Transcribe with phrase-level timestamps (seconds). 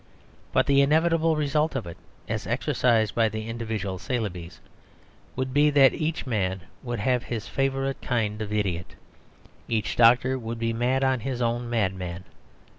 [0.51, 1.95] But the inevitable result of it,
[2.27, 4.59] as exercised by the individual Saleebys,
[5.35, 8.95] would be that each man would have his favourite kind of idiot.
[9.67, 12.23] Each doctor would be mad on his own madman.